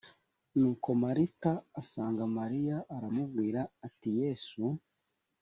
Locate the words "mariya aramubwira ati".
2.37-4.09